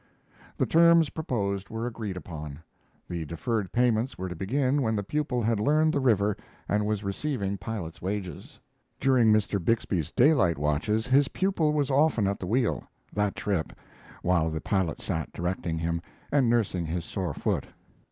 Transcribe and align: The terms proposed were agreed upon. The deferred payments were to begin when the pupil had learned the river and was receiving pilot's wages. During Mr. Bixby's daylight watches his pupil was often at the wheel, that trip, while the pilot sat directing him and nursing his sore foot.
The 0.57 0.65
terms 0.65 1.11
proposed 1.11 1.69
were 1.69 1.85
agreed 1.85 2.17
upon. 2.17 2.57
The 3.07 3.23
deferred 3.23 3.71
payments 3.71 4.17
were 4.17 4.29
to 4.29 4.35
begin 4.35 4.81
when 4.81 4.95
the 4.95 5.03
pupil 5.03 5.43
had 5.43 5.59
learned 5.59 5.93
the 5.93 5.99
river 5.99 6.35
and 6.67 6.87
was 6.87 7.03
receiving 7.03 7.59
pilot's 7.59 8.01
wages. 8.01 8.59
During 8.99 9.31
Mr. 9.31 9.63
Bixby's 9.63 10.09
daylight 10.09 10.57
watches 10.57 11.05
his 11.05 11.27
pupil 11.27 11.71
was 11.71 11.91
often 11.91 12.25
at 12.25 12.39
the 12.39 12.47
wheel, 12.47 12.83
that 13.13 13.35
trip, 13.35 13.73
while 14.23 14.49
the 14.49 14.59
pilot 14.59 14.99
sat 15.01 15.31
directing 15.33 15.77
him 15.77 16.01
and 16.31 16.49
nursing 16.49 16.87
his 16.87 17.05
sore 17.05 17.35
foot. 17.35 17.67